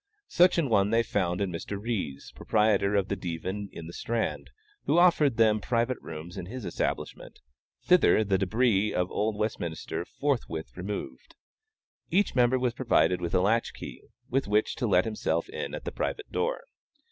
Such 0.29 0.57
an 0.57 0.67
one 0.67 0.89
they 0.89 1.03
found 1.03 1.41
in 1.41 1.51
Mr. 1.51 1.79
Ries, 1.79 2.31
proprietor 2.35 2.95
of 2.95 3.07
the 3.07 3.15
Divan 3.15 3.69
in 3.71 3.85
the 3.85 3.93
Strand, 3.93 4.49
who 4.85 4.97
offered 4.97 5.37
them 5.37 5.61
private 5.61 5.99
rooms 6.01 6.37
in 6.39 6.47
his 6.47 6.65
establishment; 6.65 7.37
thither 7.83 8.23
the 8.23 8.39
débris 8.39 8.93
of 8.93 9.09
the 9.09 9.13
old 9.13 9.37
Westminster 9.37 10.03
forthwith 10.03 10.75
removed. 10.75 11.35
Each 12.09 12.33
member 12.33 12.57
was 12.57 12.73
provided 12.73 13.21
with 13.21 13.35
a 13.35 13.41
latch 13.41 13.75
key, 13.75 14.01
with 14.27 14.47
which 14.47 14.73
to 14.77 14.87
let 14.87 15.05
himself 15.05 15.47
in 15.49 15.75
at 15.75 15.85
the 15.85 15.91
private 15.91 16.31
door. 16.31 16.63